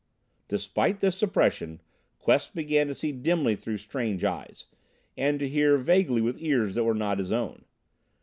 Despite 0.47 0.99
this 0.99 1.15
suppression, 1.15 1.79
Quest 2.17 2.55
began 2.55 2.87
to 2.87 2.95
see 2.95 3.11
dimly 3.11 3.55
through 3.55 3.77
strange 3.77 4.25
eyes, 4.25 4.65
and 5.15 5.39
to 5.39 5.47
hear 5.47 5.77
vaguely 5.77 6.23
with 6.23 6.41
ears 6.41 6.73
that 6.73 6.85
were 6.85 6.95
not 6.95 7.19
his 7.19 7.31
own. 7.31 7.65